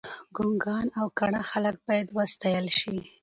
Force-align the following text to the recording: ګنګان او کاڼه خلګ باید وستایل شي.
ګنګان 0.35 0.87
او 0.99 1.05
کاڼه 1.17 1.41
خلګ 1.49 1.75
باید 1.87 2.07
وستایل 2.17 2.67
شي. 2.79 2.95